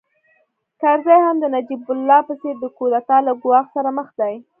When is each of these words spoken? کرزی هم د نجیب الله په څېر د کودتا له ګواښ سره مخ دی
کرزی 0.81 1.17
هم 1.25 1.35
د 1.39 1.45
نجیب 1.55 1.81
الله 1.93 2.19
په 2.27 2.33
څېر 2.41 2.55
د 2.59 2.65
کودتا 2.77 3.17
له 3.27 3.33
ګواښ 3.43 3.65
سره 3.75 3.89
مخ 3.97 4.07
دی 4.19 4.33